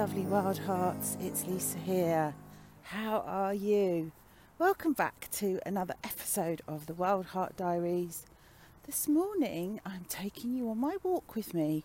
[0.00, 1.18] Lovely wild hearts.
[1.20, 2.34] It's Lisa here.
[2.84, 4.12] How are you?
[4.58, 8.24] Welcome back to another episode of the Wildheart Diaries.
[8.86, 11.84] This morning I'm taking you on my walk with me.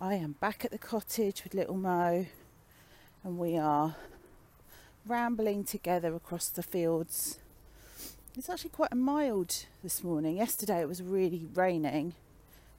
[0.00, 2.26] I am back at the cottage with little Mo
[3.22, 3.94] and we are
[5.06, 7.38] rambling together across the fields.
[8.36, 10.38] It's actually quite mild this morning.
[10.38, 12.14] Yesterday it was really raining,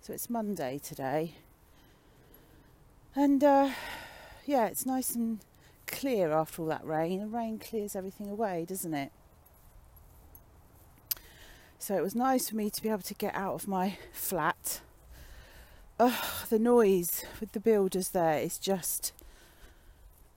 [0.02, 1.36] so it's Monday today
[3.16, 3.70] and uh,
[4.46, 5.40] yeah, it's nice and
[5.88, 7.20] clear after all that rain.
[7.20, 9.12] The rain clears everything away, doesn't it?
[11.80, 14.82] So it was nice for me to be able to get out of my flat.
[16.00, 19.14] Oh, the noise with the builders there is just,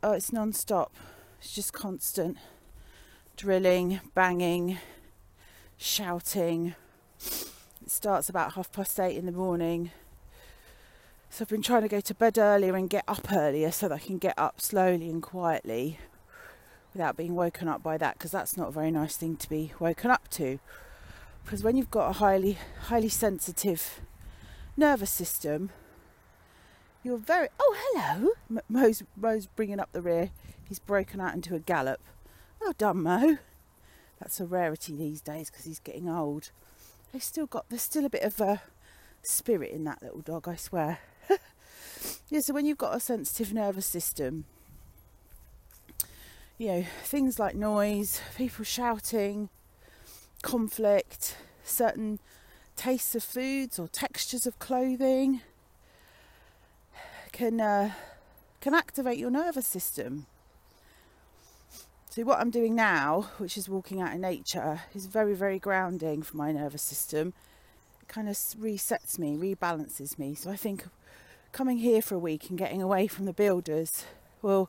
[0.03, 0.95] oh, it's non stop.
[1.41, 2.39] It's just constant
[3.37, 4.79] drilling, banging,
[5.77, 6.75] shouting.
[7.21, 9.91] It starts about half past eight in the morning
[11.31, 13.95] so I've been trying to go to bed earlier and get up earlier so that
[13.95, 15.99] I can get up slowly and quietly
[16.93, 19.73] without being woken up by that because that's not a very nice thing to be
[19.79, 20.59] woken up to.
[21.45, 24.01] Because when you've got a highly highly sensitive
[24.77, 25.71] nervous system,
[27.03, 28.31] you're very oh hello
[28.69, 30.31] Mo's Mo's bringing up the rear.
[30.67, 32.01] He's broken out into a gallop.
[32.61, 33.39] Well done, Mo.
[34.19, 36.51] That's a rarity these days because he's getting old.
[37.13, 38.63] They've still got there's still a bit of a
[39.23, 40.99] spirit in that little dog, I swear.
[42.29, 44.45] Yeah, so when you've got a sensitive nervous system,
[46.59, 49.49] you know, things like noise, people shouting,
[50.43, 52.19] conflict, certain
[52.77, 55.41] tastes of foods or textures of clothing
[57.33, 57.93] can uh,
[58.61, 60.27] can activate your nervous system.
[62.09, 66.23] So what I'm doing now, which is walking out in nature, is very very grounding
[66.23, 67.35] for my nervous system.
[68.01, 70.35] It kind of resets me, rebalances me.
[70.35, 70.87] So I think
[71.57, 74.05] coming here for a week and getting away from the builders
[74.43, 74.69] will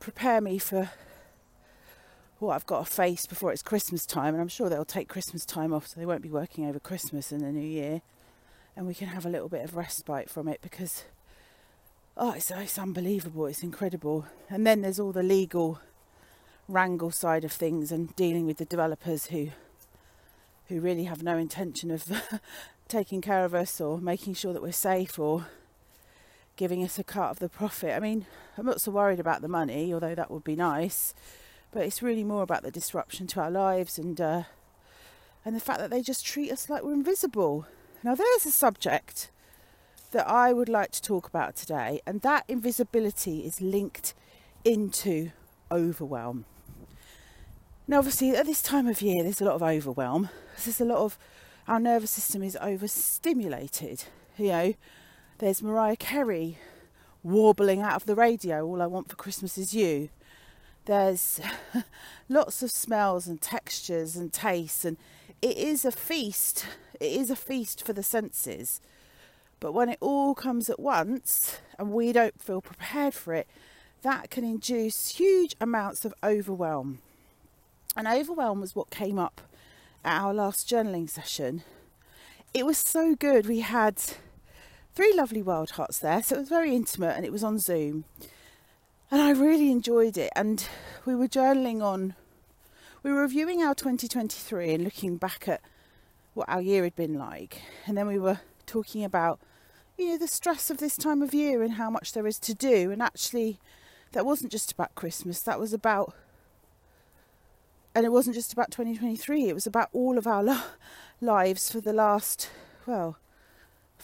[0.00, 0.88] prepare me for
[2.38, 4.32] what I've got to face before it's Christmas time.
[4.32, 7.30] And I'm sure they'll take Christmas time off, so they won't be working over Christmas
[7.30, 8.00] and the New Year.
[8.74, 11.04] And we can have a little bit of respite from it because,
[12.16, 14.24] oh, it's, it's unbelievable, it's incredible.
[14.48, 15.78] And then there's all the legal
[16.68, 19.50] wrangle side of things and dealing with the developers who
[20.68, 22.10] who really have no intention of
[22.88, 25.44] taking care of us or making sure that we're safe or
[26.56, 27.94] giving us a cut of the profit.
[27.94, 28.26] I mean,
[28.56, 31.14] I'm not so worried about the money, although that would be nice,
[31.72, 34.42] but it's really more about the disruption to our lives and uh,
[35.44, 37.66] and the fact that they just treat us like we're invisible.
[38.02, 39.30] Now, there's a subject
[40.12, 44.14] that I would like to talk about today, and that invisibility is linked
[44.64, 45.32] into
[45.70, 46.46] overwhelm.
[47.86, 50.30] Now, obviously, at this time of year, there's a lot of overwhelm.
[50.64, 51.18] There's a lot of
[51.68, 54.04] our nervous system is overstimulated.
[54.38, 54.74] You know,
[55.38, 56.58] there's Mariah Carey
[57.22, 60.08] warbling out of the radio, All I Want for Christmas Is You.
[60.84, 61.40] There's
[62.28, 64.96] lots of smells and textures and tastes, and
[65.42, 66.66] it is a feast.
[67.00, 68.80] It is a feast for the senses.
[69.58, 73.48] But when it all comes at once and we don't feel prepared for it,
[74.02, 76.98] that can induce huge amounts of overwhelm.
[77.96, 79.40] And overwhelm was what came up
[80.04, 81.62] at our last journaling session.
[82.52, 83.46] It was so good.
[83.46, 84.00] We had
[84.94, 86.22] three lovely wild hearts there.
[86.22, 88.04] So it was very intimate and it was on Zoom.
[89.10, 90.32] And I really enjoyed it.
[90.34, 90.66] And
[91.04, 92.14] we were journaling on,
[93.02, 95.60] we were reviewing our 2023 and looking back at
[96.34, 97.62] what our year had been like.
[97.86, 99.40] And then we were talking about,
[99.98, 102.54] you know, the stress of this time of year and how much there is to
[102.54, 102.90] do.
[102.90, 103.58] And actually,
[104.14, 106.14] that wasn't just about Christmas, that was about,
[107.94, 110.60] and it wasn't just about 2023, it was about all of our lo-
[111.20, 112.48] lives for the last,
[112.86, 113.18] well,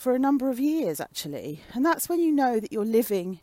[0.01, 1.61] for a number of years actually.
[1.75, 3.41] And that's when you know that you're living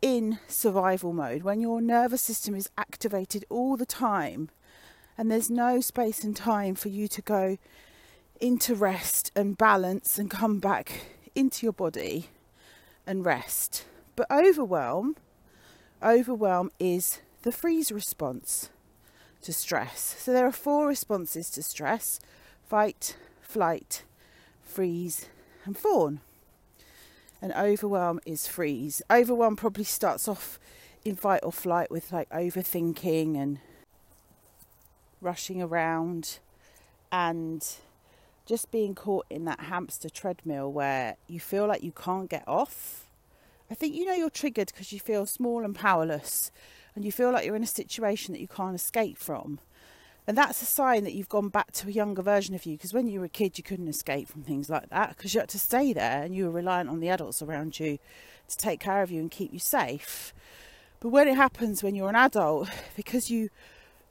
[0.00, 4.48] in survival mode, when your nervous system is activated all the time
[5.16, 7.58] and there's no space and time for you to go
[8.40, 12.26] into rest and balance and come back into your body
[13.04, 13.84] and rest.
[14.14, 15.16] But overwhelm,
[16.00, 18.70] overwhelm is the freeze response
[19.42, 20.14] to stress.
[20.20, 22.20] So there are four responses to stress
[22.68, 24.04] fight, flight,
[24.62, 25.26] freeze,
[25.68, 26.20] and fawn.
[27.40, 29.00] And overwhelm is freeze.
[29.08, 30.58] Overwhelm probably starts off
[31.04, 33.60] in fight or flight with like overthinking and
[35.20, 36.38] rushing around
[37.12, 37.64] and
[38.46, 43.10] just being caught in that hamster treadmill where you feel like you can't get off.
[43.70, 46.50] I think you know you're triggered because you feel small and powerless
[46.96, 49.60] and you feel like you're in a situation that you can't escape from.
[50.28, 52.92] And that's a sign that you've gone back to a younger version of you because
[52.92, 55.48] when you were a kid, you couldn't escape from things like that because you had
[55.48, 57.98] to stay there and you were reliant on the adults around you
[58.46, 60.34] to take care of you and keep you safe.
[61.00, 63.48] But when it happens when you're an adult, because you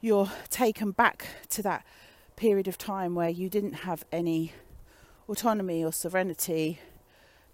[0.01, 1.85] you're taken back to that
[2.35, 4.53] period of time where you didn't have any
[5.29, 6.79] autonomy or serenity,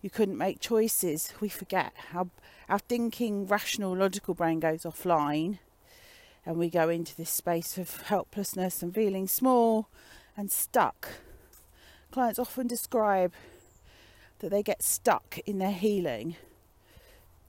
[0.02, 2.30] you couldn't make choices, we forget how
[2.70, 5.60] our thinking, rational, logical brain goes offline
[6.46, 9.88] and we go into this space of helplessness and feeling small
[10.36, 11.10] and stuck.
[12.12, 13.34] Clients often describe
[14.40, 16.36] that they get stuck in their healing.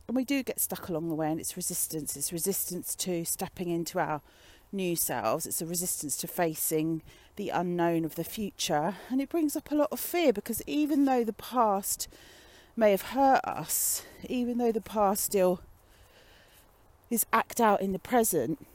[0.06, 2.16] And we do get stuck along the way, and it's resistance.
[2.16, 4.20] It's resistance to stepping into our
[4.74, 7.00] new selves, it's a resistance to facing
[7.36, 8.96] the unknown of the future.
[9.08, 12.08] And it brings up a lot of fear because even though the past
[12.76, 15.60] may have hurt us, even though the past still
[17.08, 18.66] is act out in the present,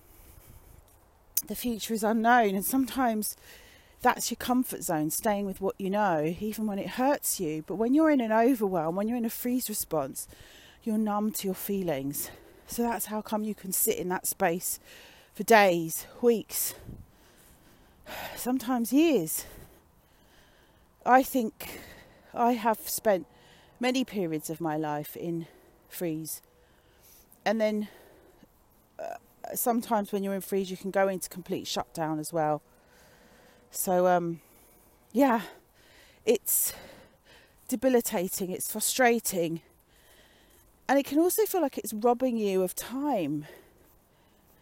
[1.47, 3.35] the future is unknown, and sometimes
[4.01, 7.63] that's your comfort zone, staying with what you know, even when it hurts you.
[7.67, 10.27] But when you're in an overwhelm, when you're in a freeze response,
[10.83, 12.31] you're numb to your feelings.
[12.67, 14.79] So that's how come you can sit in that space
[15.33, 16.75] for days, weeks,
[18.35, 19.45] sometimes years.
[21.05, 21.81] I think
[22.33, 23.25] I have spent
[23.79, 25.47] many periods of my life in
[25.87, 26.41] freeze.
[27.45, 27.87] And then
[28.99, 29.15] uh,
[29.53, 32.61] sometimes when you're in freeze, you can go into complete shutdown as well.
[33.71, 34.41] So, um,
[35.11, 35.41] yeah,
[36.25, 36.73] it's
[37.67, 39.61] debilitating, it's frustrating,
[40.87, 43.45] and it can also feel like it's robbing you of time.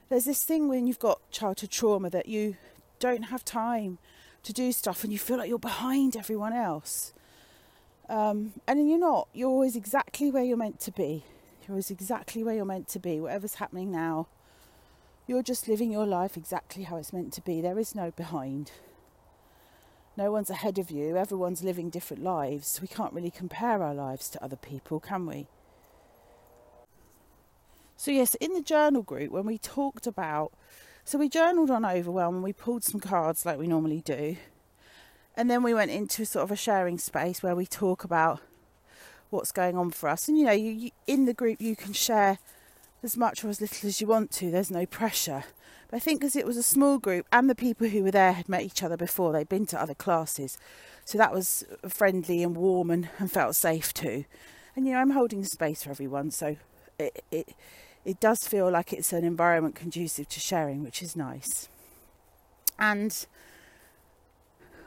[0.10, 2.58] There's this thing when you've got childhood trauma that you
[3.00, 3.98] don't have time
[4.44, 7.14] to do stuff and you feel like you're behind everyone else.
[8.10, 9.28] Um, and you're not.
[9.34, 11.24] You're always exactly where you're meant to be.
[11.62, 13.20] You're always exactly where you're meant to be.
[13.20, 14.28] Whatever's happening now,
[15.28, 17.60] you're just living your life exactly how it's meant to be.
[17.60, 18.72] There is no behind.
[20.16, 21.18] No one's ahead of you.
[21.18, 22.80] Everyone's living different lives.
[22.82, 25.48] We can't really compare our lives to other people, can we?
[27.98, 30.54] So, yes, in the journal group, when we talked about,
[31.04, 34.38] so we journaled on overwhelm and we pulled some cards like we normally do.
[35.36, 38.40] And then we went into sort of a sharing space where we talk about
[39.30, 40.28] what's going on for us.
[40.28, 42.40] And you know, you, you, in the group, you can share
[43.04, 44.52] as much or as little as you want to.
[44.52, 45.44] There's no pressure.
[45.90, 48.34] But I think because it was a small group and the people who were there
[48.34, 50.58] had met each other before, they'd been to other classes.
[51.06, 54.26] So that was friendly and warm and, and felt safe too.
[54.76, 56.58] And you know, I'm holding space for everyone, so
[57.00, 57.56] it, it
[58.06, 61.68] it does feel like it's an environment conducive to sharing, which is nice.
[62.80, 63.26] And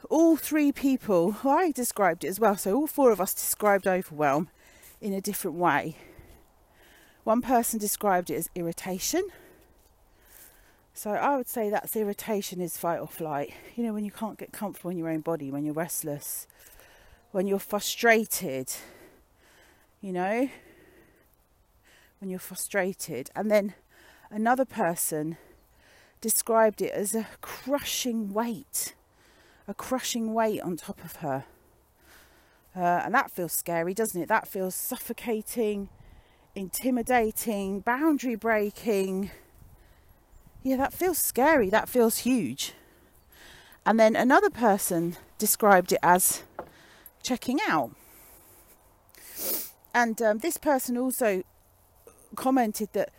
[0.09, 3.85] all three people, well, I described it as well, so all four of us described
[3.85, 4.49] overwhelm
[5.01, 5.97] in a different way.
[7.23, 9.27] One person described it as irritation.
[10.93, 13.53] So I would say that's irritation is fight or flight.
[13.75, 16.47] You know, when you can't get comfortable in your own body, when you're restless,
[17.31, 18.73] when you're frustrated,
[20.01, 20.49] you know,
[22.19, 23.29] when you're frustrated.
[23.35, 23.75] And then
[24.29, 25.37] another person
[26.21, 28.95] described it as a crushing weight,
[29.67, 31.45] a crushing weight on top of her.
[32.75, 34.27] Uh, and that feels scary, doesn't it?
[34.27, 35.89] That feels suffocating
[36.55, 39.31] intimidating, boundary breaking.
[40.63, 41.69] Yeah, that feels scary.
[41.69, 42.73] That feels huge.
[43.85, 46.43] And then another person described it as
[47.23, 47.91] checking out.
[49.93, 51.43] And um, this person also
[52.35, 53.09] commented that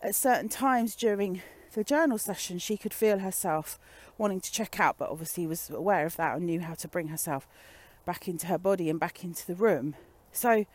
[0.00, 1.42] at certain times during
[1.74, 3.78] the journal session, she could feel herself
[4.16, 7.08] wanting to check out, but obviously was aware of that and knew how to bring
[7.08, 7.48] herself
[8.04, 9.96] back into her body and back into the room.
[10.32, 10.66] So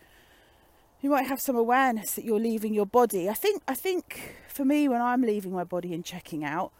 [1.01, 3.29] you might have some awareness that you're leaving your body.
[3.29, 6.71] I think I think for me when I'm leaving my body and checking out,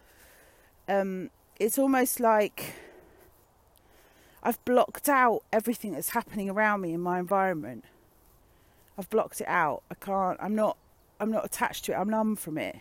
[0.88, 2.74] um, it's almost like
[4.44, 7.86] I've blocked out everything that's happening around me in my environment.
[8.98, 9.84] I've blocked it out.
[9.90, 10.78] I can't I'm not
[11.20, 11.96] I'm not attached to it.
[11.96, 12.78] I'm numb from it.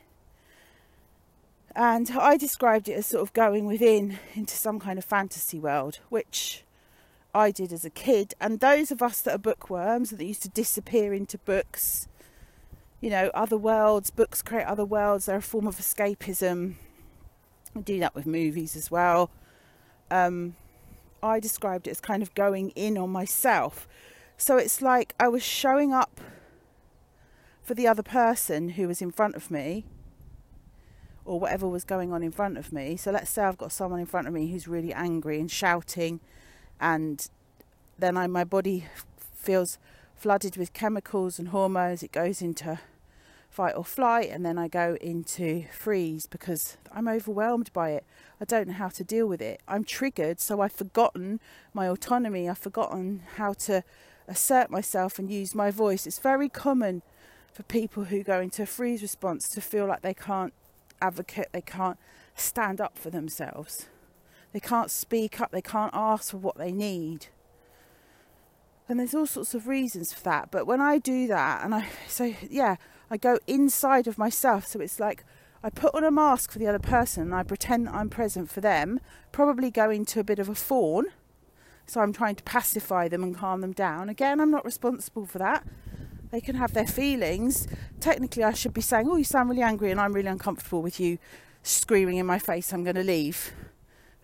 [1.77, 6.01] And I described it as sort of going within into some kind of fantasy world,
[6.09, 6.65] which
[7.39, 8.35] I did as a kid.
[8.41, 12.09] And those of us that are bookworms that used to disappear into books,
[13.01, 16.75] you know, other worlds, books create other worlds, they're a form of escapism.
[17.77, 19.31] I do that with movies as well.
[20.11, 20.57] Um,
[21.23, 23.87] I described it as kind of going in on myself.
[24.37, 26.21] So it's like I was showing up
[27.63, 29.85] for the other person who was in front of me
[31.25, 32.97] or whatever was going on in front of me.
[32.97, 36.19] So let's say I've got someone in front of me who's really angry and shouting
[36.81, 37.29] and
[37.99, 38.87] then I, my body
[39.35, 39.79] feels
[40.17, 42.03] flooded with chemicals and hormones.
[42.03, 42.81] It goes into
[43.51, 48.05] fight or flight, and then I go into freeze because I'm overwhelmed by it.
[48.41, 49.61] I don't know how to deal with it.
[49.67, 51.41] I'm triggered, so I've forgotten
[51.73, 53.83] my autonomy, I've forgotten how to
[54.27, 56.07] assert myself and use my voice.
[56.07, 57.03] It's very common
[57.53, 60.53] for people who go into a freeze response to feel like they can't
[61.01, 61.99] advocate, they can't
[62.37, 63.87] stand up for themselves.
[64.53, 67.27] They can't speak up, they can't ask for what they need.
[68.89, 70.51] And there's all sorts of reasons for that.
[70.51, 72.77] But when I do that, and I, so yeah,
[73.11, 74.67] I go inside of myself.
[74.67, 75.25] So it's like
[75.63, 78.51] I put on a mask for the other person and I pretend that I'm present
[78.51, 79.01] for them,
[79.33, 81.07] probably go into a bit of a fawn.
[81.87, 84.09] So I'm trying to pacify them and calm them down.
[84.09, 85.67] Again, I'm not responsible for that.
[86.31, 87.67] They can have their feelings.
[88.01, 91.01] Technically, I should be saying, Oh, you sound really angry and I'm really uncomfortable with
[91.01, 91.19] you
[91.63, 93.53] screaming in my face, I'm going to leave.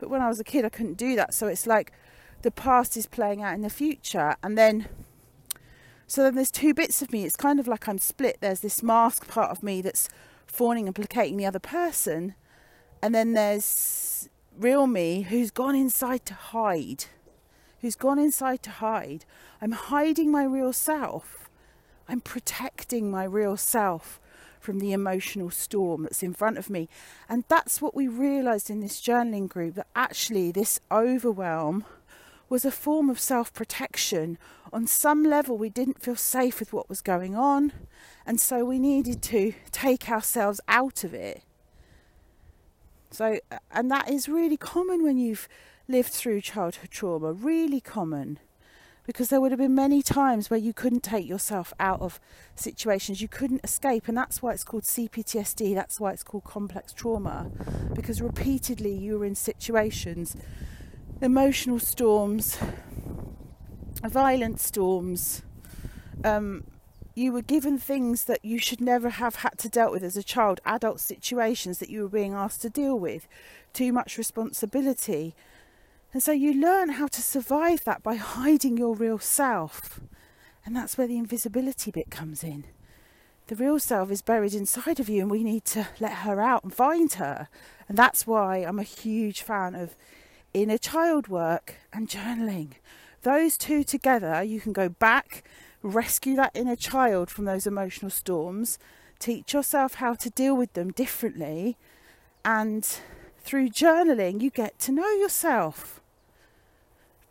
[0.04, 1.32] But when I was a kid, I couldn't do that.
[1.32, 1.90] So it's like
[2.42, 4.36] the past is playing out in the future.
[4.42, 4.86] And then,
[6.06, 7.24] so then there's two bits of me.
[7.24, 8.36] It's kind of like I'm split.
[8.42, 10.10] There's this mask part of me that's
[10.46, 12.34] fawning and placating the other person.
[13.00, 17.06] And then there's real me who's gone inside to hide.
[17.80, 19.24] Who's gone inside to hide.
[19.62, 21.48] I'm hiding my real self.
[22.10, 24.20] I'm protecting my real self
[24.64, 26.88] from the emotional storm that's in front of me.
[27.28, 31.84] And that's what we realized in this journaling group that actually this overwhelm
[32.48, 34.38] was a form of self protection.
[34.72, 37.72] On some level, we didn't feel safe with what was going on,
[38.26, 41.42] and so we needed to take ourselves out of it.
[43.10, 43.38] So,
[43.70, 45.48] and that is really common when you've
[45.86, 48.40] lived through childhood trauma, really common
[49.04, 52.18] because there would have been many times where you couldn't take yourself out of
[52.54, 56.92] situations, you couldn't escape, and that's why it's called CPTSD, that's why it's called complex
[56.92, 57.50] trauma,
[57.94, 60.36] because repeatedly you were in situations,
[61.20, 62.58] emotional storms,
[64.02, 65.42] violent storms.
[66.24, 66.64] Um,
[67.14, 70.22] you were given things that you should never have had to deal with as a
[70.22, 73.28] child, adult situations that you were being asked to deal with,
[73.72, 75.34] too much responsibility,
[76.14, 79.98] and so you learn how to survive that by hiding your real self.
[80.64, 82.66] And that's where the invisibility bit comes in.
[83.48, 86.62] The real self is buried inside of you, and we need to let her out
[86.62, 87.48] and find her.
[87.88, 89.96] And that's why I'm a huge fan of
[90.54, 92.74] inner child work and journaling.
[93.22, 95.42] Those two together, you can go back,
[95.82, 98.78] rescue that inner child from those emotional storms,
[99.18, 101.76] teach yourself how to deal with them differently,
[102.44, 102.88] and
[103.40, 106.00] through journaling, you get to know yourself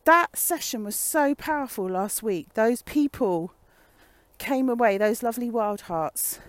[0.05, 2.53] that session was so powerful last week.
[2.53, 3.53] Those people
[4.37, 6.39] came away, those lovely wild hearts,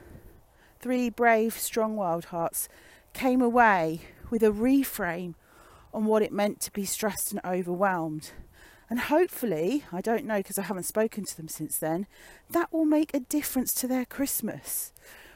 [0.80, 2.68] three brave, strong wild hearts,
[3.12, 5.34] came away with a reframe
[5.92, 8.32] on what it meant to be stressed and overwhelmed.
[8.90, 12.06] And hopefully, I don't know because I haven't spoken to them since then,
[12.50, 14.92] that will make a difference to their Christmas.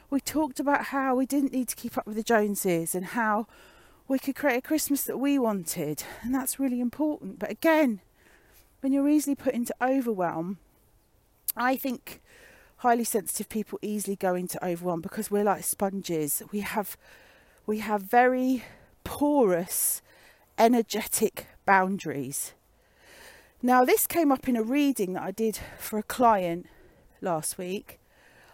[0.09, 3.47] We talked about how we didn't need to keep up with the Joneses and how
[4.07, 7.39] we could create a Christmas that we wanted, and that's really important.
[7.39, 8.01] But again,
[8.81, 10.57] when you're easily put into overwhelm,
[11.55, 12.21] I think
[12.77, 16.41] highly sensitive people easily go into overwhelm because we're like sponges.
[16.51, 16.97] We have
[17.65, 18.63] we have very
[19.03, 20.01] porous
[20.57, 22.53] energetic boundaries.
[23.61, 26.67] Now this came up in a reading that I did for a client
[27.21, 27.99] last week.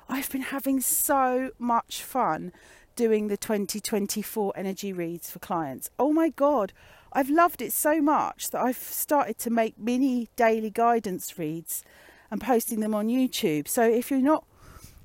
[0.09, 2.51] I've been having so much fun
[2.95, 5.89] doing the 2024 energy reads for clients.
[5.99, 6.73] Oh my god,
[7.13, 11.83] I've loved it so much that I've started to make mini daily guidance reads
[12.29, 13.67] and posting them on YouTube.
[13.67, 14.45] So if you're not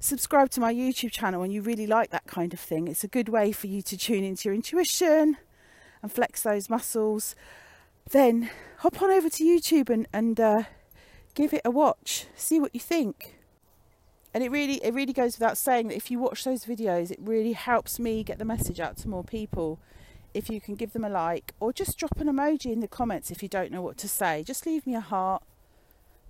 [0.00, 3.08] subscribed to my YouTube channel and you really like that kind of thing, it's a
[3.08, 5.36] good way for you to tune into your intuition
[6.02, 7.34] and flex those muscles.
[8.10, 10.62] Then hop on over to YouTube and, and uh,
[11.34, 12.26] give it a watch.
[12.34, 13.39] See what you think.
[14.32, 17.18] And it really, it really goes without saying that if you watch those videos, it
[17.20, 19.80] really helps me get the message out to more people
[20.32, 23.30] if you can give them a like or just drop an emoji in the comments
[23.30, 24.44] if you don't know what to say.
[24.44, 25.42] Just leave me a heart,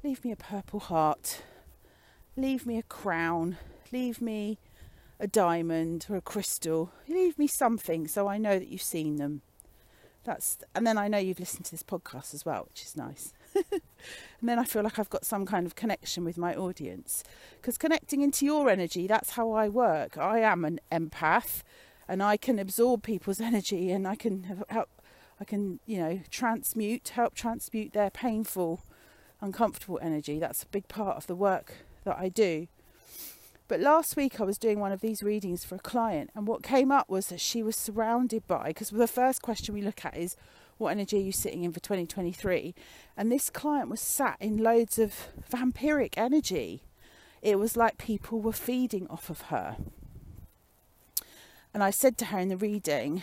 [0.02, 1.42] leave me a purple heart,
[2.37, 3.59] leave me a crown,
[3.92, 4.59] leave me
[5.19, 9.42] a diamond or a crystal, leave me something so I know that you've seen them.
[10.25, 13.33] That's and then I know you've listened to this podcast as well, which is nice.
[13.54, 13.80] And
[14.42, 17.25] then I feel like I've got some kind of connection with my audience.
[17.57, 20.16] Because connecting into your energy, that's how I work.
[20.16, 21.62] I am an empath
[22.09, 24.88] and I can absorb people's energy and I can help
[25.40, 28.83] I can you know transmute help transmute their painful
[29.40, 30.38] uncomfortable energy.
[30.38, 31.73] That's a big part of the work
[32.04, 32.69] that I do.
[33.69, 36.62] But last week I was doing one of these readings for a client and what
[36.62, 40.16] came up was that she was surrounded by because the first question we look at
[40.16, 40.37] is
[40.80, 42.75] what energy are you sitting in for 2023
[43.16, 46.82] and this client was sat in loads of vampiric energy
[47.42, 49.76] it was like people were feeding off of her
[51.72, 53.22] And I said to her in the reading,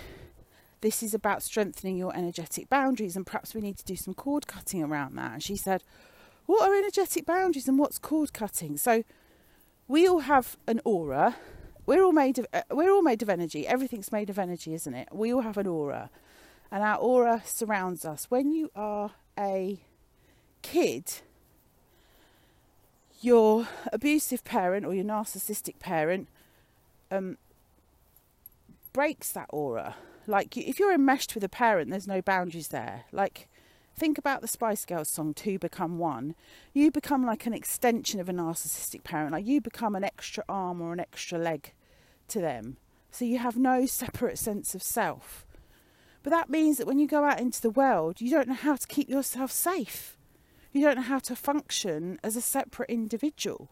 [0.82, 4.48] this is about strengthening your energetic boundaries, and perhaps we need to do some cord
[4.48, 5.34] cutting around that.
[5.34, 5.84] And she said,
[6.46, 8.78] What are energetic boundaries and what's cord cutting?
[8.78, 9.04] So,
[9.88, 11.36] we all have an aura.
[11.86, 13.66] We're all made of uh, we're all made of energy.
[13.68, 15.10] Everything's made of energy, isn't it?
[15.12, 16.10] We all have an aura,
[16.72, 18.26] and our aura surrounds us.
[18.30, 19.80] When you are a
[20.62, 21.22] kid,
[23.22, 26.28] your abusive parent or your narcissistic parent
[27.12, 27.38] um,
[28.94, 29.96] breaks that aura.
[30.28, 33.06] Like if you're enmeshed with a parent, there's no boundaries there.
[33.12, 33.48] Like
[33.96, 36.36] think about the Spice Girls song "Two Become One."
[36.74, 39.32] You become like an extension of a narcissistic parent.
[39.32, 41.74] Like you become an extra arm or an extra leg
[42.28, 42.78] to them.
[43.10, 45.47] So you have no separate sense of self.
[46.28, 48.76] But that means that when you go out into the world, you don't know how
[48.76, 50.18] to keep yourself safe.
[50.74, 53.70] You don't know how to function as a separate individual.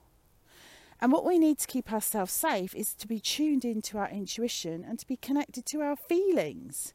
[1.02, 4.86] And what we need to keep ourselves safe is to be tuned into our intuition
[4.88, 6.94] and to be connected to our feelings.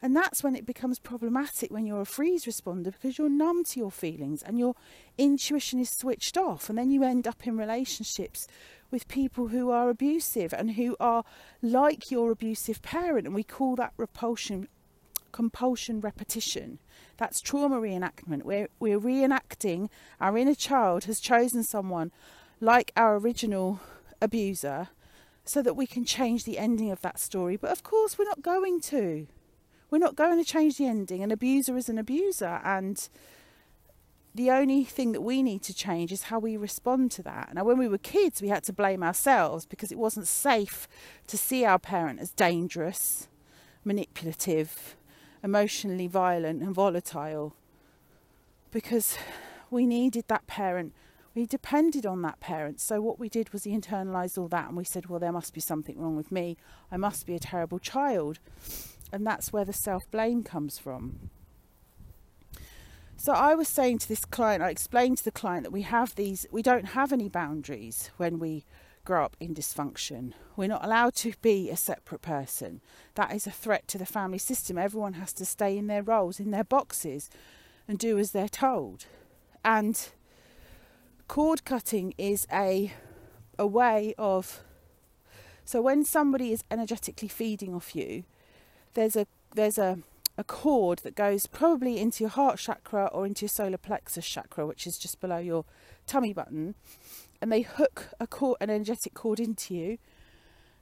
[0.00, 3.80] And that's when it becomes problematic when you're a freeze responder because you're numb to
[3.80, 4.76] your feelings and your
[5.18, 6.68] intuition is switched off.
[6.68, 8.46] And then you end up in relationships
[8.92, 11.24] with people who are abusive and who are
[11.62, 13.26] like your abusive parent.
[13.26, 14.68] And we call that repulsion,
[15.34, 16.78] compulsion repetition.
[17.16, 18.44] That's trauma reenactment.
[18.44, 19.88] We're, we're reenacting
[20.20, 22.12] our inner child has chosen someone
[22.60, 23.80] like our original
[24.22, 24.88] abuser
[25.44, 27.56] so that we can change the ending of that story.
[27.56, 29.26] But of course, we're not going to.
[29.90, 31.24] We're not going to change the ending.
[31.24, 33.08] An abuser is an abuser, and
[34.36, 37.52] the only thing that we need to change is how we respond to that.
[37.54, 40.86] Now, when we were kids, we had to blame ourselves because it wasn't safe
[41.26, 43.28] to see our parent as dangerous,
[43.84, 44.96] manipulative,
[45.44, 47.54] emotionally violent, and volatile
[48.72, 49.16] because
[49.70, 50.92] we needed that parent
[51.34, 52.80] we depended on that parent.
[52.80, 55.52] So what we did was we internalised all that and we said, well, there must
[55.52, 56.56] be something wrong with me.
[56.92, 58.38] I must be a terrible child.
[59.12, 61.30] And that's where the self blame comes from.
[63.16, 66.14] So I was saying to this client, I explained to the client that we have
[66.14, 68.64] these, we don't have any boundaries when we
[69.04, 70.32] grow up in dysfunction.
[70.56, 72.80] We're not allowed to be a separate person.
[73.14, 74.78] That is a threat to the family system.
[74.78, 77.30] Everyone has to stay in their roles, in their boxes,
[77.86, 79.06] and do as they're told.
[79.64, 80.08] And
[81.28, 82.92] cord cutting is a
[83.58, 84.62] a way of
[85.64, 88.24] so when somebody is energetically feeding off you
[88.94, 89.98] there's a there's a
[90.36, 94.66] a cord that goes probably into your heart chakra or into your solar plexus chakra
[94.66, 95.64] which is just below your
[96.06, 96.74] tummy button
[97.40, 99.98] and they hook a cord an energetic cord into you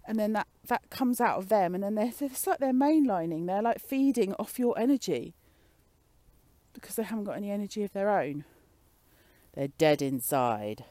[0.05, 3.47] and then that that comes out of them and then they're it's like they're mainlining
[3.47, 5.35] they're like feeding off your energy
[6.73, 8.45] because they haven't got any energy of their own
[9.55, 10.85] they're dead inside.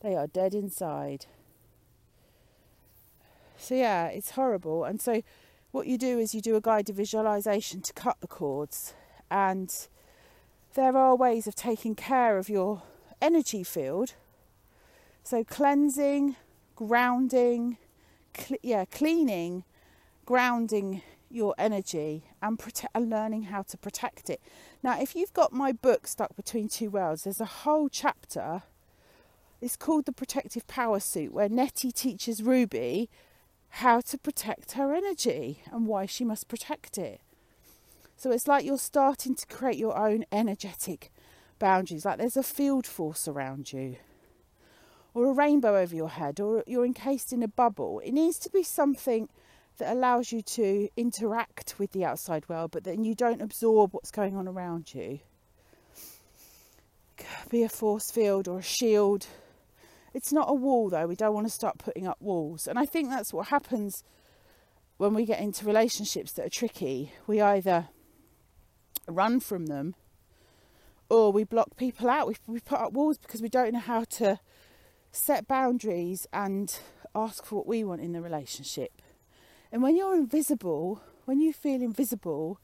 [0.00, 1.26] They are dead inside.
[3.56, 4.84] So, yeah, it's horrible.
[4.84, 5.22] And so,
[5.72, 8.94] what you do is you do a guided visualization to cut the cords.
[9.30, 9.74] And
[10.74, 12.82] there are ways of taking care of your
[13.20, 14.14] energy field.
[15.22, 16.36] So, cleansing,
[16.74, 17.76] grounding,
[18.36, 19.64] cl- yeah, cleaning,
[20.24, 24.40] grounding your energy and, prote- and learning how to protect it.
[24.82, 28.62] Now, if you've got my book stuck between two worlds, there's a whole chapter.
[29.60, 33.08] It's called The Protective Power Suit, where Nettie teaches Ruby
[33.74, 37.20] how to protect her energy and why she must protect it.
[38.16, 41.12] So it's like you're starting to create your own energetic
[41.58, 43.96] boundaries, like there's a field force around you,
[45.14, 48.00] or a rainbow over your head, or you're encased in a bubble.
[48.00, 49.28] It needs to be something
[49.78, 54.10] that allows you to interact with the outside world, but then you don't absorb what's
[54.10, 55.20] going on around you.
[57.50, 59.26] Be a force field or a shield.
[60.14, 62.66] It's not a wall though, we don't want to start putting up walls.
[62.66, 64.04] And I think that's what happens
[64.98, 67.12] when we get into relationships that are tricky.
[67.26, 67.88] We either
[69.08, 69.94] run from them
[71.08, 72.28] or we block people out.
[72.28, 74.38] We, we put up walls because we don't know how to
[75.12, 76.78] set boundaries and
[77.14, 79.02] ask for what we want in the relationship.
[79.72, 82.60] And when you're invisible, when you feel invisible,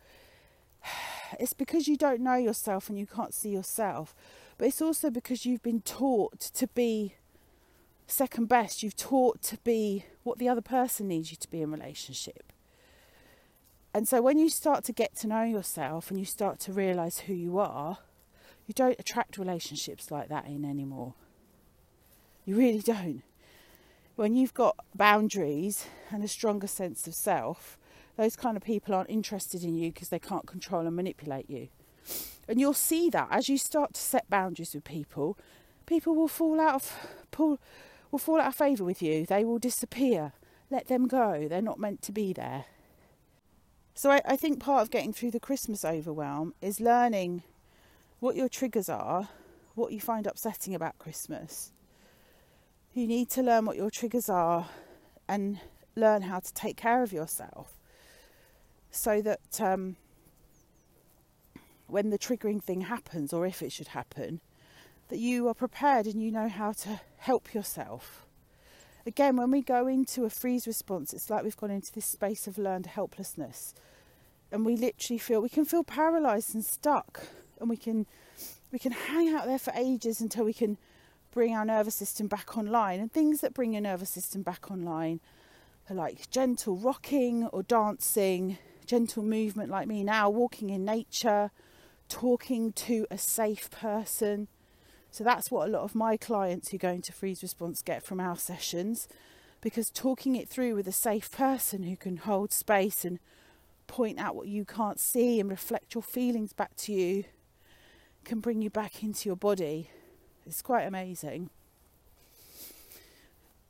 [1.39, 4.15] it's because you don't know yourself and you can't see yourself.
[4.59, 7.15] But it's also because you've been taught to be
[8.07, 8.83] second best.
[8.83, 12.53] You've taught to be what the other person needs you to be in relationship.
[13.93, 17.21] And so when you start to get to know yourself and you start to realize
[17.21, 17.99] who you are,
[18.67, 21.15] you don't attract relationships like that in anymore.
[22.47, 23.23] You really don't
[24.17, 27.79] when you've got boundaries and a stronger sense of self,
[28.17, 31.69] those kind of people aren't interested in you because they can't control and manipulate you.
[32.49, 35.37] And you'll see that as you start to set boundaries with people,
[35.85, 36.93] people will fall out of
[37.31, 37.59] pull,
[38.11, 39.27] will fall out of favour with you.
[39.27, 40.33] They will disappear.
[40.71, 41.47] let them go.
[41.49, 42.65] They're not meant to be there.
[43.95, 47.43] So I, I think part of getting through the Christmas overwhelm is learning
[48.21, 49.29] what your triggers are,
[49.75, 51.73] what you find upsetting about Christmas.
[52.97, 54.71] You need to learn what your triggers are
[55.29, 55.61] and
[55.97, 57.75] learn how to take care of yourself
[58.91, 59.97] so that um,
[61.89, 64.41] when the triggering thing happens, or if it should happen,
[65.09, 68.25] that you are prepared and you know how to help yourself.
[69.05, 72.47] Again, when we go into a freeze response, it's like we've gone into this space
[72.47, 73.75] of learned helplessness.
[74.51, 77.27] And we literally feel we can feel paralyzed and stuck
[77.61, 78.07] and we can
[78.73, 80.79] we can hang out there for ages until we can
[81.37, 82.99] bring our nervous system back online.
[82.99, 85.21] And things that bring your nervous system back online
[85.91, 91.51] are like gentle rocking or dancing, gentle movement like me now, walking in nature,
[92.09, 94.49] talking to a safe person.
[95.11, 98.19] So that's what a lot of my clients who go into freeze response get from
[98.19, 99.07] our sessions
[99.61, 103.19] because talking it through with a safe person who can hold space and
[103.87, 107.25] point out what you can't see and reflect your feelings back to you
[108.25, 109.91] can bring you back into your body.
[110.47, 111.51] It's quite amazing.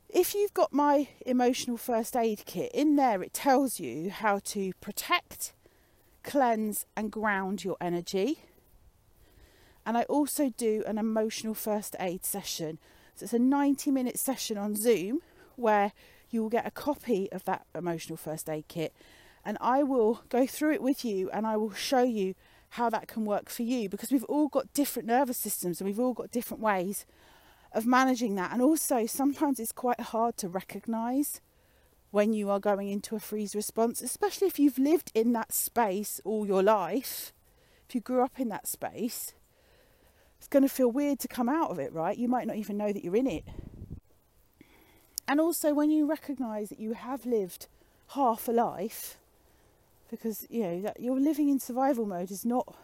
[0.09, 4.71] If you've got my emotional first aid kit, in there it tells you how to
[4.79, 5.53] protect,
[6.23, 8.39] cleanse, and ground your energy.
[9.85, 12.77] And I also do an emotional first aid session.
[13.15, 15.21] So it's a 90 minute session on Zoom
[15.55, 15.93] where
[16.29, 18.93] you will get a copy of that emotional first aid kit
[19.47, 22.35] and I will go through it with you and I will show you
[22.71, 25.99] how that can work for you because we've all got different nervous systems and we've
[25.99, 27.05] all got different ways
[27.71, 28.51] of managing that.
[28.51, 31.41] And also, sometimes it's quite hard to recognize
[32.11, 36.21] when you are going into a freeze response, especially if you've lived in that space
[36.23, 37.33] all your life.
[37.87, 39.33] If you grew up in that space,
[40.37, 42.17] it's going to feel weird to come out of it, right?
[42.17, 43.43] You might not even know that you're in it.
[45.27, 47.67] And also, when you recognize that you have lived
[48.09, 49.17] half a life,
[50.09, 52.75] because you know that you're living in survival mode is not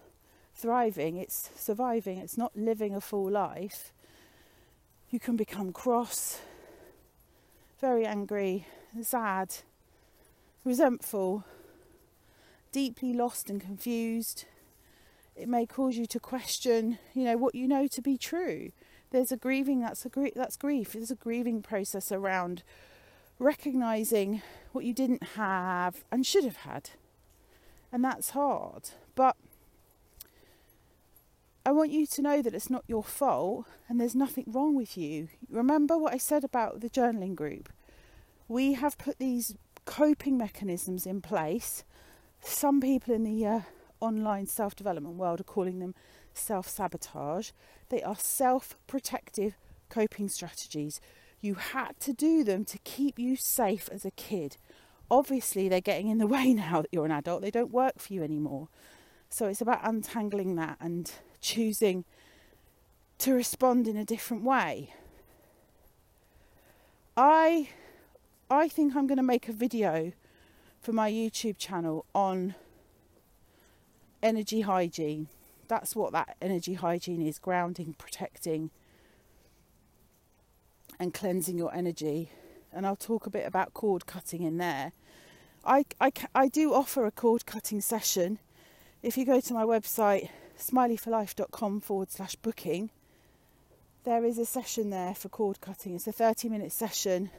[0.56, 3.92] thriving it's surviving it's not living a full life.
[5.10, 6.42] You can become cross
[7.80, 8.66] very angry
[9.02, 9.56] sad
[10.64, 11.44] resentful
[12.72, 14.46] deeply lost and confused.
[15.36, 18.72] It may cause you to question you know what you know to be true.
[19.12, 20.94] There's a grieving that's a gr- that's grief.
[20.94, 22.64] There's a grieving process around
[23.38, 26.90] recognizing what you didn't have and should have had
[27.93, 28.89] and that's hard.
[29.13, 29.38] But
[31.63, 34.97] I want you to know that it's not your fault and there's nothing wrong with
[34.97, 35.29] you.
[35.47, 37.69] Remember what I said about the journaling group?
[38.47, 41.84] We have put these coping mechanisms in place.
[42.41, 43.60] Some people in the uh,
[44.01, 45.93] online self development world are calling them
[46.34, 47.51] self sabotage.
[47.89, 49.56] They are self protective
[49.89, 50.99] coping strategies.
[51.41, 54.58] You had to do them to keep you safe as a kid
[55.13, 57.41] obviously they're getting in the way now that you're an adult.
[57.41, 58.67] They don't work for you anymore.
[59.30, 62.06] So it's about untangling that and choosing
[63.19, 64.93] to respond in a different way.
[67.15, 67.69] I
[68.49, 70.12] I think I'm going to make a video
[70.82, 72.56] for my YouTube channel on
[74.21, 75.28] energy hygiene.
[75.67, 78.69] That's what that energy hygiene is grounding, protecting,
[80.99, 82.32] and cleansing your energy.
[82.71, 84.91] And I'll talk a bit about cord cutting in there.
[85.65, 88.39] I, I, I do offer a cord cutting session.
[89.02, 92.89] If you go to my website, smileyforlife.com forward slash booking,
[94.04, 95.95] there is a session there for cord cutting.
[95.95, 97.30] It's a 30 minute session.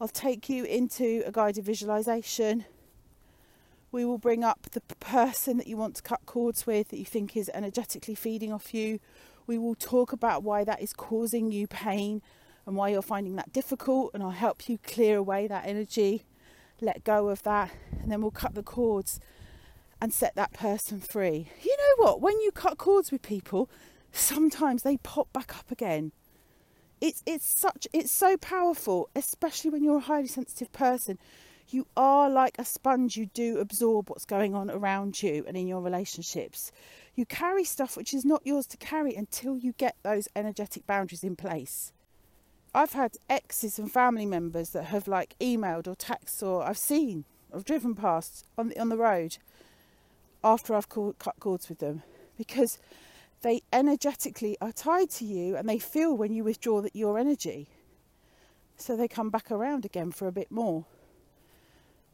[0.00, 2.64] I'll take you into a guided visualization.
[3.90, 7.04] We will bring up the person that you want to cut cords with that you
[7.04, 9.00] think is energetically feeding off you.
[9.48, 12.22] We will talk about why that is causing you pain
[12.64, 16.22] and why you're finding that difficult, and I'll help you clear away that energy
[16.80, 19.20] let go of that, and then we'll cut the cords
[20.00, 21.48] and set that person free.
[21.62, 22.20] You know what?
[22.20, 23.68] When you cut cords with people,
[24.12, 26.12] sometimes they pop back up again.
[27.00, 31.18] It's it's such it's so powerful, especially when you're a highly sensitive person.
[31.70, 33.16] You are like a sponge.
[33.16, 36.72] You do absorb what's going on around you and in your relationships.
[37.14, 41.24] You carry stuff which is not yours to carry until you get those energetic boundaries
[41.24, 41.92] in place.
[42.74, 47.24] I've had exes and family members that have like emailed or texted or I've seen,
[47.54, 49.38] I've driven past on the, on the road
[50.44, 52.02] after I've cut cords with them
[52.36, 52.78] because
[53.42, 57.68] they energetically are tied to you and they feel when you withdraw that your energy.
[58.76, 60.84] So they come back around again for a bit more.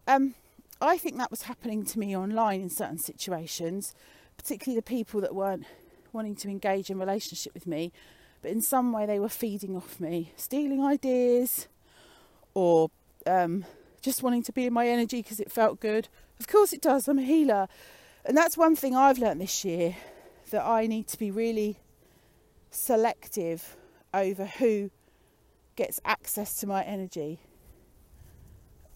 [0.07, 0.35] Um,
[0.81, 3.95] I think that was happening to me online in certain situations,
[4.37, 5.65] particularly the people that weren't
[6.13, 7.93] wanting to engage in relationship with me
[8.45, 11.67] but in some way they were feeding off me, stealing ideas
[12.53, 12.91] or
[13.27, 13.65] um,
[14.03, 16.09] just wanting to be in my energy because it felt good.
[16.39, 17.09] Of course it does.
[17.09, 17.69] I'm a healer,
[18.23, 19.97] and that's one thing I've learned this year
[20.51, 21.79] that I need to be really
[22.71, 23.79] selective
[24.13, 24.91] over who
[25.75, 27.41] gets access to my energy.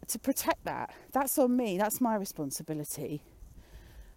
[0.08, 1.78] To protect that, that's on me.
[1.78, 3.22] That's my responsibility.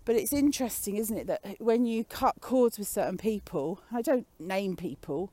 [0.03, 4.27] But it's interesting, isn't it, that when you cut cords with certain people, I don't
[4.39, 5.31] name people,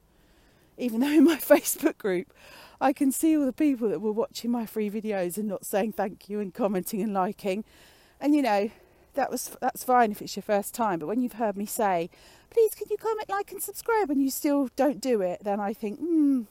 [0.77, 2.33] even though in my Facebook group
[2.81, 5.93] I can see all the people that were watching my free videos and not saying
[5.93, 7.65] thank you and commenting and liking.
[8.21, 8.71] And you know,
[9.15, 12.09] that was that's fine if it's your first time, but when you've heard me say,
[12.51, 15.73] please can you comment, like and subscribe and you still don't do it, then I
[15.73, 16.43] think, hmm,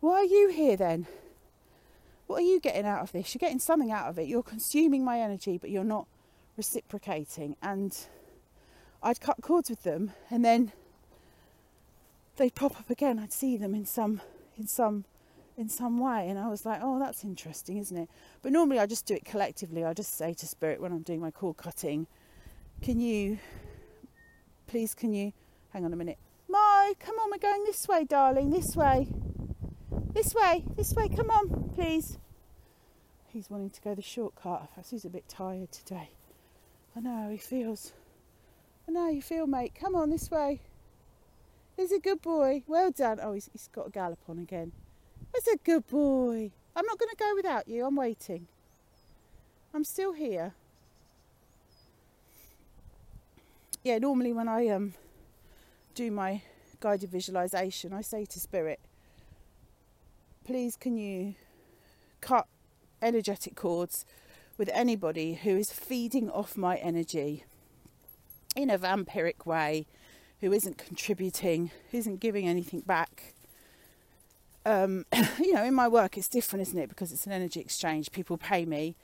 [0.00, 1.06] why are you here then?
[2.26, 3.34] What are you getting out of this?
[3.34, 4.28] You're getting something out of it.
[4.28, 6.06] You're consuming my energy, but you're not
[6.56, 7.56] reciprocating.
[7.62, 7.96] And
[9.02, 10.72] I'd cut cords with them, and then
[12.36, 13.18] they'd pop up again.
[13.18, 14.20] I'd see them in some
[14.56, 15.04] in some
[15.56, 18.08] in some way, and I was like, oh, that's interesting, isn't it?
[18.42, 19.84] But normally I just do it collectively.
[19.84, 22.06] I just say to Spirit when I'm doing my cord cutting,
[22.82, 23.38] can you
[24.66, 25.32] please, can you
[25.72, 26.18] hang on a minute?
[26.48, 29.08] Mo, come on, we're going this way, darling, this way.
[30.12, 32.18] This way, this way, come on, please.
[33.26, 34.68] He's wanting to go the shortcut.
[34.76, 36.10] I he's a bit tired today.
[36.96, 37.92] I know how he feels.
[38.88, 39.74] I know you feel, mate.
[39.78, 40.60] Come on, this way.
[41.76, 42.62] He's a good boy.
[42.66, 43.18] Well done.
[43.20, 44.72] Oh, he's, he's got a gallop on again.
[45.34, 46.52] He's a good boy.
[46.76, 47.84] I'm not going to go without you.
[47.84, 48.46] I'm waiting.
[49.72, 50.54] I'm still here.
[53.82, 54.94] Yeah, normally when I um
[55.94, 56.42] do my
[56.80, 58.80] guided visualization, I say to spirit,
[60.44, 61.34] please can you
[62.20, 62.46] cut
[63.02, 64.06] energetic cords
[64.56, 67.44] with anybody who is feeding off my energy
[68.54, 69.86] in a vampiric way,
[70.40, 73.34] who isn't contributing, who isn't giving anything back.
[74.64, 75.06] Um,
[75.38, 76.88] you know, in my work, it's different, isn't it?
[76.88, 78.12] Because it's an energy exchange.
[78.12, 78.96] People pay me.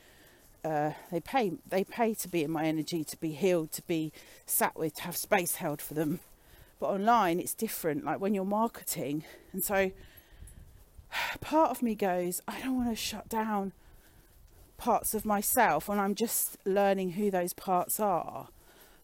[0.64, 1.52] Uh, they pay.
[1.68, 4.12] They pay to be in my energy, to be healed, to be
[4.46, 6.20] sat with, to have space held for them.
[6.78, 8.04] But online, it's different.
[8.04, 9.90] Like when you're marketing, and so
[11.40, 13.72] part of me goes, I don't want to shut down
[14.80, 18.48] parts of myself when I'm just learning who those parts are.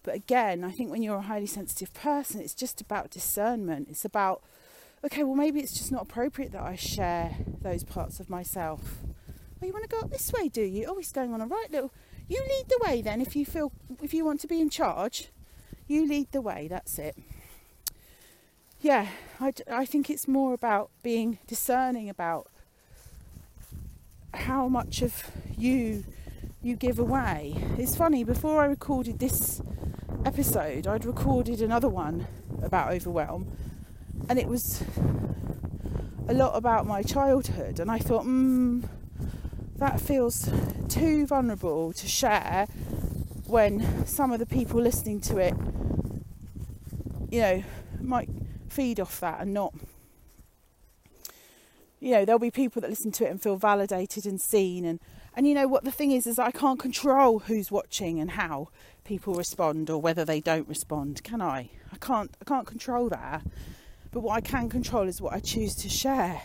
[0.03, 3.89] But again, I think when you're a highly sensitive person, it's just about discernment.
[3.91, 4.43] It's about,
[5.05, 9.01] okay, well, maybe it's just not appropriate that I share those parts of myself.
[9.62, 10.87] Oh, you want to go up this way, do you?
[10.89, 11.93] Oh, he's going on a right little.
[12.27, 13.71] You lead the way then if you feel,
[14.03, 15.29] if you want to be in charge.
[15.87, 17.17] You lead the way, that's it.
[18.81, 19.09] Yeah,
[19.41, 22.49] I, I think it's more about being discerning about
[24.37, 26.05] how much of you
[26.62, 27.55] you give away.
[27.79, 29.62] It's funny, before I recorded this
[30.25, 32.27] episode, I'd recorded another one
[32.62, 33.46] about overwhelm,
[34.29, 34.83] and it was
[36.29, 37.79] a lot about my childhood.
[37.79, 38.83] And I thought, hmm,
[39.77, 40.51] that feels
[40.88, 42.66] too vulnerable to share
[43.46, 45.55] when some of the people listening to it,
[47.31, 47.62] you know,
[48.01, 48.29] might
[48.68, 49.72] feed off that and not
[52.07, 55.01] you know there'll be people that listen to it and feel validated and seen and
[55.35, 58.69] and you know what the thing is is I can't control who's watching and how
[59.03, 61.69] people respond or whether they don't respond can I?
[61.92, 63.45] I can't I can't control that.
[64.12, 66.42] But what I can control is what I choose to share.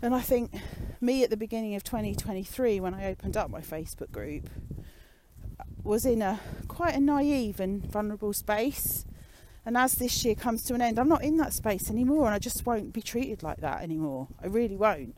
[0.00, 0.54] And I think
[1.02, 4.48] me at the beginning of 2023 when I opened up my Facebook group
[5.82, 9.04] was in a quite a naive and vulnerable space
[9.66, 12.34] and as this year comes to an end, I'm not in that space anymore, and
[12.34, 14.28] I just won't be treated like that anymore.
[14.42, 15.16] I really won't.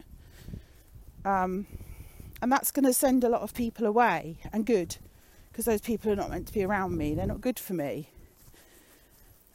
[1.25, 1.67] Um,
[2.41, 4.97] and that's going to send a lot of people away, and good,
[5.51, 7.15] because those people are not meant to be around me.
[7.15, 8.11] They're not good for me.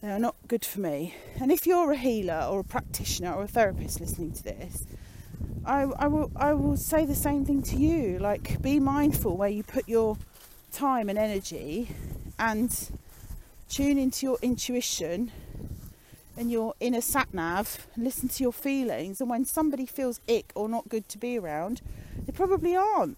[0.01, 1.15] They're not good for me.
[1.39, 4.85] And if you're a healer or a practitioner or a therapist listening to this,
[5.63, 8.17] I, I will I will say the same thing to you.
[8.17, 10.17] Like, be mindful where you put your
[10.71, 11.89] time and energy,
[12.39, 12.71] and
[13.71, 15.31] tune into your intuition
[16.37, 20.51] and your inner sat nav, and listen to your feelings, and when somebody feels ick
[20.55, 21.81] or not good to be around,
[22.25, 23.17] they probably aren't.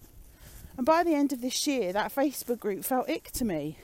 [0.76, 3.78] And by the end of this year, that Facebook group felt ick to me.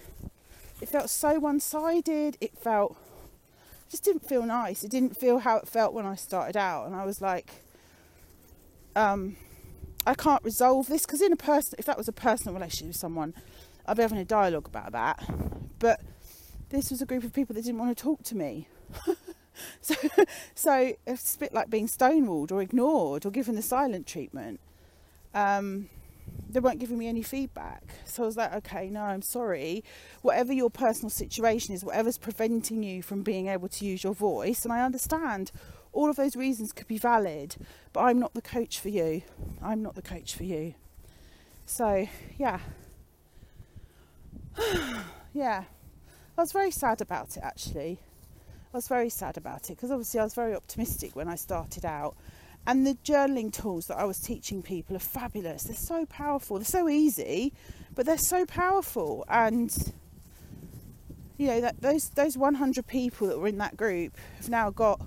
[0.81, 2.97] It felt so one sided, it felt
[3.91, 4.85] just didn't feel nice.
[4.85, 7.51] It didn't feel how it felt when I started out, and I was like,
[8.95, 9.37] um,
[10.07, 12.97] I can't resolve this because in a person, if that was a personal relationship with
[12.97, 13.35] someone,
[13.87, 15.25] I'd be having a dialogue about that.
[15.79, 16.01] But
[16.71, 18.69] this was a group of people that didn't want to talk to me.
[19.81, 19.95] so,
[20.55, 24.61] so it's a bit like being stonewalled or ignored or given the silent treatment.
[25.35, 25.89] Um,
[26.49, 27.83] they weren't giving me any feedback.
[28.05, 29.85] So I was like, okay, no, I'm sorry.
[30.23, 34.65] Whatever your personal situation is, whatever's preventing you from being able to use your voice,
[34.65, 35.53] and I understand
[35.93, 37.57] All of those reasons could be valid,
[37.93, 39.23] but I'm not the coach for you.
[39.61, 40.75] I'm not the coach for you.
[41.67, 42.07] So,
[42.39, 42.61] yeah.
[45.35, 45.65] yeah.
[46.41, 47.99] I was very sad about it actually.
[48.73, 51.85] I was very sad about it because obviously I was very optimistic when I started
[51.85, 52.17] out.
[52.67, 55.65] And the journaling tools that I was teaching people are fabulous.
[55.65, 56.57] They're so powerful.
[56.57, 57.53] They're so easy,
[57.95, 59.23] but they're so powerful.
[59.29, 59.93] And
[61.37, 64.99] you know that those those 100 people that were in that group have now got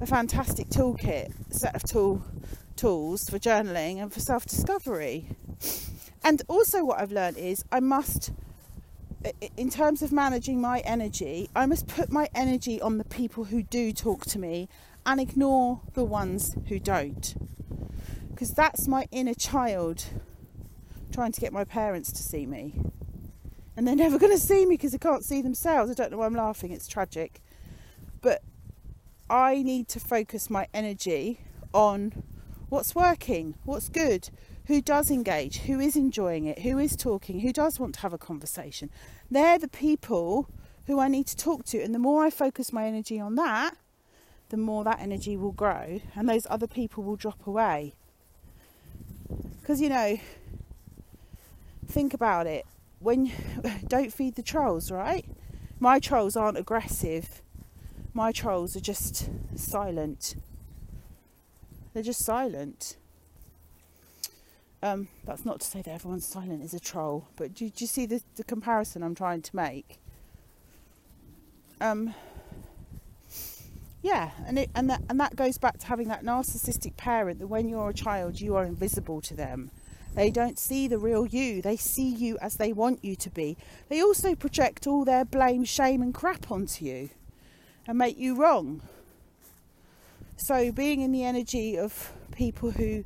[0.00, 2.22] a fantastic toolkit, set of tool
[2.76, 5.26] tools for journaling and for self-discovery.
[6.22, 8.30] And also, what I've learned is I must
[9.56, 13.62] in terms of managing my energy, I must put my energy on the people who
[13.62, 14.68] do talk to me
[15.04, 17.34] and ignore the ones who don't.
[18.30, 20.04] Because that's my inner child
[21.12, 22.74] trying to get my parents to see me.
[23.76, 25.90] And they're never going to see me because they can't see themselves.
[25.90, 27.40] I don't know why I'm laughing, it's tragic.
[28.20, 28.42] But
[29.28, 31.40] I need to focus my energy
[31.72, 32.22] on
[32.68, 34.30] what's working, what's good,
[34.66, 38.12] who does engage, who is enjoying it, who is talking, who does want to have
[38.12, 38.90] a conversation.
[39.30, 40.48] They're the people
[40.86, 41.80] who I need to talk to.
[41.80, 43.76] And the more I focus my energy on that,
[44.48, 47.94] the more that energy will grow and those other people will drop away.
[49.60, 50.18] Because, you know,
[51.86, 52.64] think about it.
[52.98, 53.30] When
[53.86, 55.24] don't feed the trolls, right?
[55.78, 57.42] My trolls aren't aggressive.
[58.14, 60.36] My trolls are just silent.
[61.92, 62.96] They're just silent.
[64.86, 67.88] Um, that's not to say that everyone's silent is a troll, but do, do you
[67.88, 69.98] see the, the, comparison I'm trying to make?
[71.80, 72.14] Um,
[74.00, 77.48] yeah, and it, and that and that goes back to having that narcissistic parent that
[77.48, 79.72] when you're a child you are invisible to them.
[80.14, 81.60] They don't see the real you.
[81.62, 83.56] They see you as they want you to be.
[83.88, 87.10] They also project all their blame, shame, and crap onto you
[87.88, 88.82] and make you wrong.
[90.36, 93.02] So, being in the energy of people who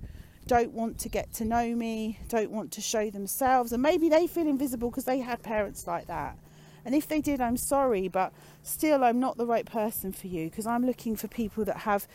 [0.51, 4.27] don't want to get to know me, don't want to show themselves, and maybe they
[4.27, 6.37] feel invisible because they had parents like that.
[6.85, 8.33] And if they did, I'm sorry, but
[8.65, 12.09] still, I'm not the right person for you because I'm looking for people that have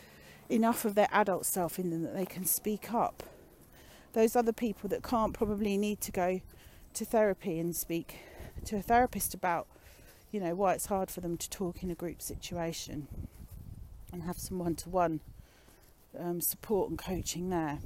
[0.50, 3.22] enough of their adult self in them that they can speak up.
[4.12, 6.42] Those other people that can't probably need to go
[6.92, 8.18] to therapy and speak
[8.66, 9.66] to a therapist about,
[10.30, 13.08] you know, why it's hard for them to talk in a group situation
[14.12, 15.20] and have some one to one
[16.18, 17.78] Um, support and coaching there.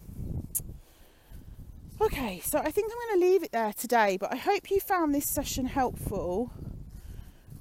[2.00, 4.80] Okay, so I think I'm going to leave it there today, but I hope you
[4.80, 6.52] found this session helpful.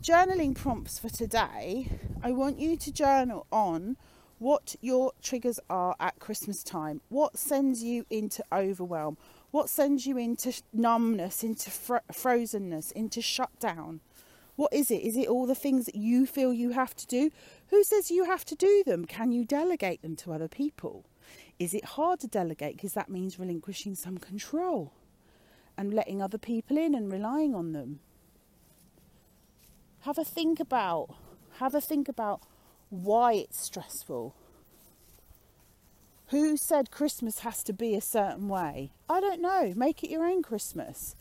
[0.02, 1.90] Journaling prompts for today
[2.22, 3.98] I want you to journal on
[4.38, 9.18] what your triggers are at Christmas time, what sends you into overwhelm,
[9.52, 14.00] what sends you into numbness, into fro- frozenness, into shutdown.
[14.60, 15.04] What is it?
[15.04, 17.32] Is it all the things that you feel you have to do?
[17.70, 19.06] Who says you have to do them?
[19.06, 21.06] Can you delegate them to other people?
[21.60, 24.92] Is it hard to delegate because that means relinquishing some control
[25.78, 28.02] and letting other people in and relying on them?
[30.02, 31.16] Have a think about
[31.60, 32.42] have a think about
[32.90, 34.36] why it's stressful.
[36.32, 38.92] Who said Christmas has to be a certain way?
[39.10, 39.72] I don't know.
[39.74, 41.16] Make it your own Christmas.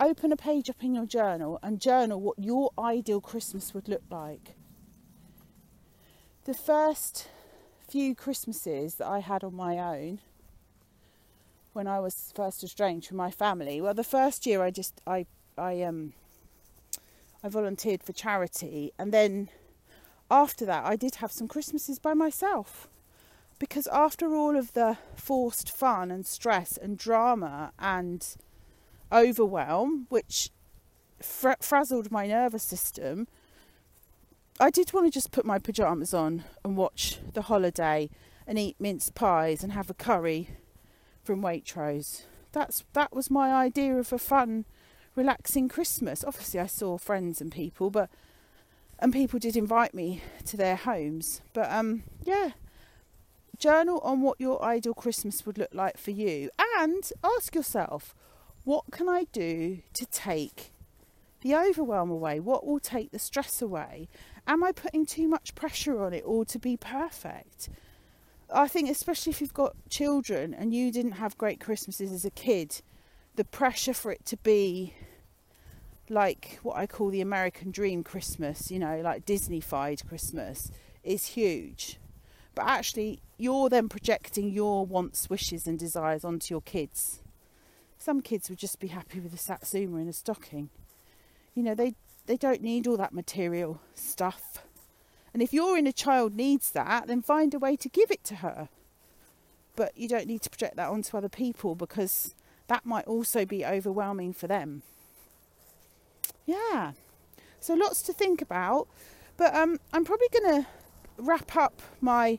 [0.00, 4.02] Open a page up in your journal and journal what your ideal Christmas would look
[4.10, 4.54] like.
[6.44, 7.28] The first
[7.86, 10.20] few Christmases that I had on my own
[11.74, 13.78] when I was first estranged from my family.
[13.78, 15.26] Well, the first year I just I
[15.58, 16.14] I um
[17.44, 19.50] I volunteered for charity, and then
[20.30, 22.88] after that I did have some Christmases by myself
[23.58, 28.36] because after all of the forced fun and stress and drama and
[29.12, 30.50] overwhelm, which
[31.20, 33.28] fr- frazzled my nervous system,
[34.58, 38.10] I did want to just put my pyjamas on and watch the holiday
[38.46, 40.50] and eat mince pies and have a curry
[41.22, 42.24] from Waitrose.
[42.52, 44.64] That's that was my idea of a fun,
[45.14, 46.24] relaxing Christmas.
[46.24, 48.10] Obviously, I saw friends and people, but
[48.98, 51.40] and people did invite me to their homes.
[51.52, 52.50] But um, yeah,
[53.56, 58.14] journal on what your ideal Christmas would look like for you, and ask yourself,
[58.64, 60.72] what can I do to take
[61.42, 62.40] the overwhelm away?
[62.40, 64.08] What will take the stress away?
[64.46, 67.68] Am I putting too much pressure on it all to be perfect?
[68.52, 72.30] I think, especially if you've got children and you didn't have great Christmases as a
[72.30, 72.82] kid,
[73.36, 74.94] the pressure for it to be
[76.08, 80.70] like what I call the American dream Christmas, you know, like Disneyfied Christmas,
[81.04, 81.98] is huge.
[82.54, 87.22] But actually, you're then projecting your wants, wishes, and desires onto your kids.
[88.00, 90.70] Some kids would just be happy with a satsuma in a stocking.
[91.54, 91.94] You know, they
[92.26, 94.64] they don't need all that material stuff
[95.32, 98.36] And if your inner child needs that, then find a way to give it to
[98.36, 98.68] her.
[99.76, 102.34] But you don't need to project that onto other people because
[102.66, 104.82] that might also be overwhelming for them.
[106.46, 106.92] Yeah.
[107.60, 108.88] So lots to think about.
[109.36, 110.68] But um, I'm probably going to
[111.18, 112.38] wrap up my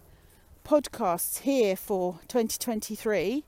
[0.65, 3.45] podcasts here for 2023.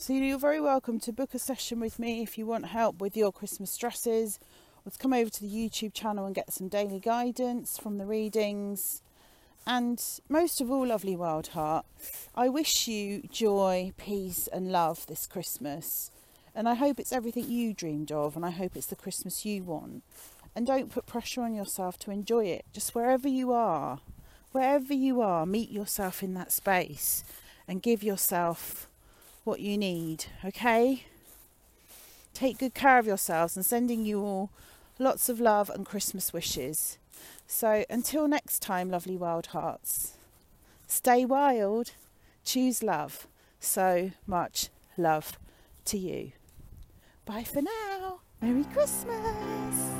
[0.00, 3.18] So you're very welcome to book a session with me if you want help with
[3.18, 4.40] your Christmas dresses
[4.86, 8.06] or to come over to the YouTube channel and get some daily guidance from the
[8.06, 9.02] readings.
[9.66, 11.84] And most of all, lovely wild heart,
[12.34, 16.10] I wish you joy, peace, and love this Christmas.
[16.54, 19.62] And I hope it's everything you dreamed of, and I hope it's the Christmas you
[19.64, 20.02] want.
[20.56, 22.64] And don't put pressure on yourself to enjoy it.
[22.72, 24.00] Just wherever you are,
[24.52, 27.22] wherever you are, meet yourself in that space
[27.68, 28.86] and give yourself
[29.44, 31.04] what you need, okay?
[32.34, 34.50] Take good care of yourselves and sending you all
[34.98, 36.98] lots of love and Christmas wishes.
[37.46, 40.14] So until next time, lovely wild hearts,
[40.86, 41.92] stay wild,
[42.44, 43.26] choose love.
[43.58, 45.38] So much love
[45.86, 46.32] to you.
[47.26, 48.20] Bye for now.
[48.40, 49.99] Merry Christmas.